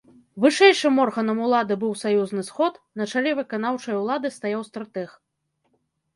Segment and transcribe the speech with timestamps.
[0.43, 5.09] Вышэйшым органам улады быў саюзны сход, на чале выканаўчай улады стаяў стратэг.